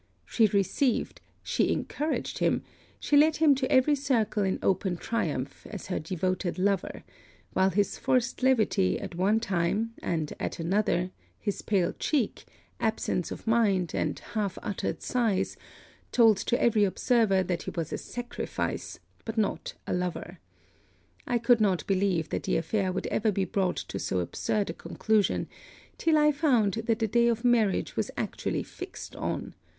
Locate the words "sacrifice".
17.99-18.97